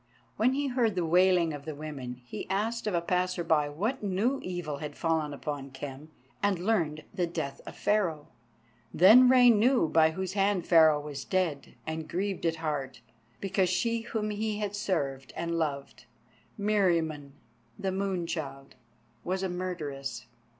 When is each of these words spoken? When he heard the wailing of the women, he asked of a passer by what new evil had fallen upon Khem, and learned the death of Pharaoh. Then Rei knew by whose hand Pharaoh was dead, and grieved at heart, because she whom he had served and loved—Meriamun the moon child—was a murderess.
When 0.35 0.53
he 0.53 0.69
heard 0.69 0.95
the 0.95 1.05
wailing 1.05 1.53
of 1.53 1.65
the 1.65 1.75
women, 1.75 2.15
he 2.25 2.49
asked 2.49 2.87
of 2.87 2.95
a 2.95 3.01
passer 3.03 3.43
by 3.43 3.69
what 3.69 4.01
new 4.01 4.39
evil 4.41 4.77
had 4.77 4.95
fallen 4.97 5.31
upon 5.31 5.69
Khem, 5.69 6.09
and 6.41 6.57
learned 6.65 7.03
the 7.13 7.27
death 7.27 7.61
of 7.67 7.75
Pharaoh. 7.75 8.25
Then 8.91 9.29
Rei 9.29 9.51
knew 9.51 9.87
by 9.87 10.09
whose 10.09 10.33
hand 10.33 10.65
Pharaoh 10.65 10.99
was 10.99 11.23
dead, 11.23 11.75
and 11.85 12.09
grieved 12.09 12.47
at 12.47 12.55
heart, 12.55 13.01
because 13.39 13.69
she 13.69 14.01
whom 14.01 14.31
he 14.31 14.57
had 14.57 14.75
served 14.75 15.33
and 15.35 15.59
loved—Meriamun 15.59 17.33
the 17.77 17.91
moon 17.91 18.25
child—was 18.25 19.43
a 19.43 19.49
murderess. 19.49 20.25